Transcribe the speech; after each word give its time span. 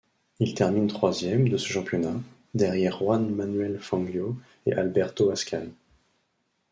Il 0.39 0.55
termine 0.55 0.87
troisième 0.87 1.47
de 1.47 1.57
ce 1.57 1.67
championnat, 1.67 2.19
derrière 2.55 2.97
Juan 2.97 3.29
Manuel 3.29 3.79
Fangio 3.79 4.35
et 4.65 4.73
Alberto 4.73 5.29
Ascari. 5.29 5.69